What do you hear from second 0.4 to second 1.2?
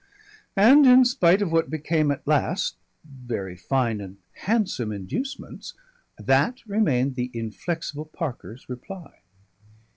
And, in